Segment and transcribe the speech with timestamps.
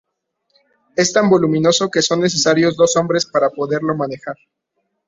[0.95, 4.35] Es tan voluminoso que son necesarios dos hombres para poderlo manejar.